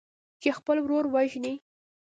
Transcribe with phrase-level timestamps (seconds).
[0.41, 1.53] چې خپل ورور ووژني.